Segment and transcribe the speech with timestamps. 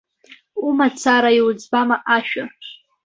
[0.67, 2.45] Умацара иуӡбама ашәа?